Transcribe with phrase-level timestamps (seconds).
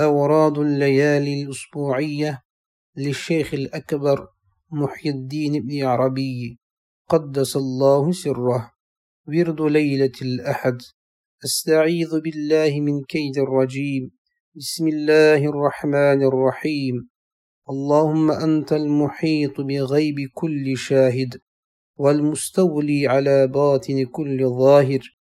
[0.00, 2.42] أوراد الليالي الأسبوعية
[2.96, 4.28] للشيخ الأكبر
[4.70, 6.58] محي الدين بن عربي
[7.08, 8.72] قدس الله سره.
[9.28, 10.78] ورد ليلة الأحد.
[11.44, 14.10] أستعيذ بالله من كيد الرجيم.
[14.56, 17.08] بسم الله الرحمن الرحيم.
[17.70, 21.40] اللهم أنت المحيط بغيب كل شاهد
[21.96, 25.16] والمستولي على باطن كل ظاهر.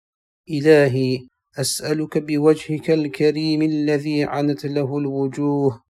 [0.49, 5.84] إلهي أسألك بوجهك الكريم الذي عنت له الوجوه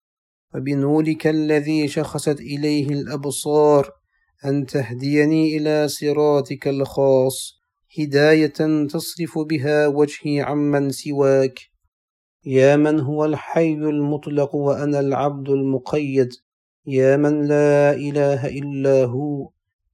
[0.55, 3.91] وبنورك الذي شخصت إليه الأبصار
[4.45, 7.59] أن تهديني إلى صراطك الخاص
[7.99, 11.59] هداية تصرف بها وجهي عمن سواك.
[12.45, 16.29] يا من هو الحي المطلق وأنا العبد المقيد
[16.85, 19.49] يا من لا إله إلا هو.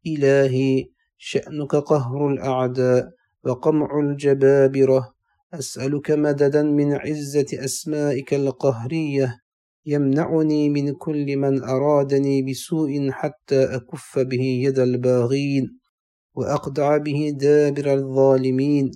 [0.08, 0.86] إلهي
[1.18, 3.12] شأنك قهر الأعداء
[3.44, 5.15] وقمع الجبابرة.
[5.60, 9.40] أسألك مددا من عزة أسمائك القهرية
[9.86, 15.80] يمنعني من كل من أرادني بسوء حتى أكف به يد الباغين
[16.36, 18.92] وأقدع به دابر الظالمين.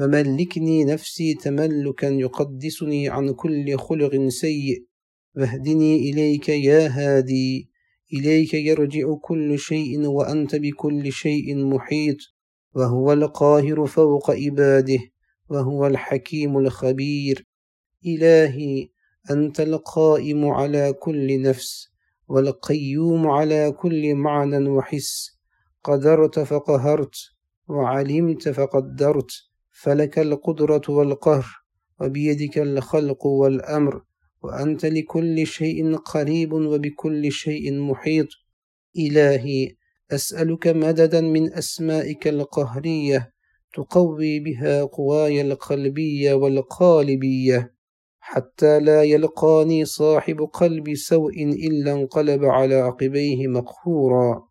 [0.00, 4.84] وملكني نفسي تملكا يقدسني عن كل خلق سيء.
[5.36, 7.70] واهدني إليك يا هادي
[8.12, 12.16] إليك يرجع كل شيء وأنت بكل شيء محيط.
[12.74, 14.98] وهو القاهر فوق عباده
[15.48, 17.46] وهو الحكيم الخبير.
[18.06, 18.88] إلهي
[19.30, 21.88] أنت القائم على كل نفس
[22.28, 25.38] والقيوم على كل معنى وحس.
[25.84, 27.14] قدرت فقهرت
[27.68, 29.30] وعلمت فقدرت
[29.70, 31.46] فلك القدرة والقهر
[32.00, 34.02] وبيدك الخلق والأمر
[34.42, 38.28] وأنت لكل شيء قريب وبكل شيء محيط.
[38.98, 39.76] إلهي
[40.12, 43.32] أسألك مددا من أسمائك القهرية
[43.74, 47.74] تقوي بها قواي القلبية والقالبية
[48.20, 54.48] حتى لا يلقاني صاحب قلب سوء إلا انقلب على عقبيه مقهورا.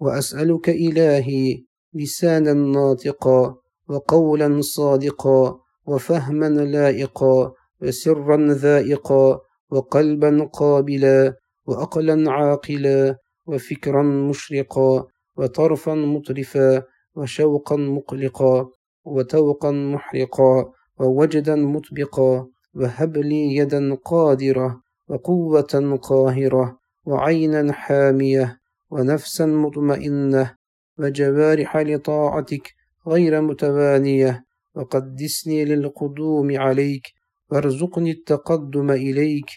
[0.00, 3.56] وأسألك إلهي لسانا ناطقا
[3.88, 9.40] وقولا صادقا وفهما لائقا وسرا ذائقا
[9.70, 11.34] وقلبا قابلا
[11.66, 13.16] وأقلا عاقلا
[13.46, 15.06] وفكرا مشرقا
[15.36, 16.82] وطرفا مطرفا
[17.14, 18.70] وشوقا مقلقا
[19.04, 30.54] وتوقا محرقا ووجدا مطبقا وهب لي يدا قادرة وقوة قاهرة وعينا حامية ونفسا مطمئنة
[30.98, 32.74] وجوارح لطاعتك
[33.08, 37.06] غير متوانية وقدسني للقدوم عليك
[37.50, 39.50] وارزقني التقدم إليك.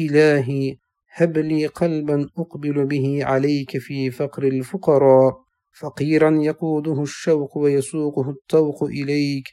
[0.00, 0.76] إلهي
[1.14, 5.36] هب لي قلبا أقبل به عليك في فقر الفقراء.
[5.80, 9.44] فقيرا يقوده الشوق ويسوقه الطوق إليك.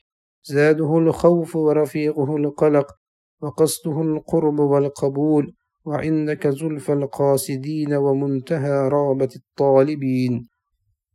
[0.44, 2.88] زاده الخوف ورفيقه القلق
[3.42, 5.54] وقصده القرب والقبول.
[5.86, 10.48] وعندك زلف القاصدين ومنتهى رغبة الطالبين.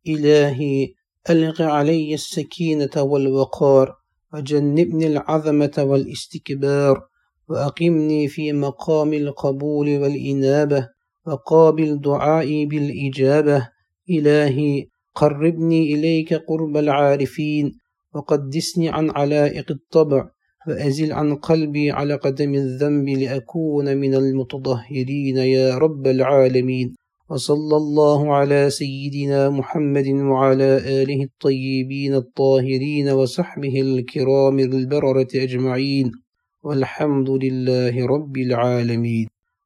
[0.09, 0.88] إلهي
[1.31, 3.94] ألغ علي السكينة والوقار.
[4.34, 7.06] وجنبني العظمة والاستكبار.
[7.48, 10.88] وأقمني في مقام القبول والإنابة.
[11.26, 13.69] وقابل دعائي بالإجابة.
[14.10, 17.72] إلهي قربني إليك قرب العارفين
[18.14, 20.28] وقدسني عن علائق الطبع
[20.69, 26.94] وأزل عن قلبي على قدم الذنب لأكون من المتطهرين يا رب العالمين.
[27.30, 30.70] وصلى الله على سيدنا محمد وعلى
[31.03, 36.12] آله الطيبين الطاهرين وصحبه الكرام البررة أجمعين.
[36.62, 39.26] والحمد لله رب العالمين.